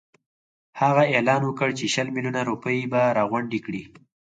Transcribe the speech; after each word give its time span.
هغه 0.81 1.03
اعلان 1.13 1.41
وکړ 1.45 1.69
چې 1.79 1.85
شل 1.93 2.07
میلیونه 2.15 2.41
روپۍ 2.49 2.79
به 2.91 3.01
راغونډي 3.17 3.59
کړي. 3.65 3.83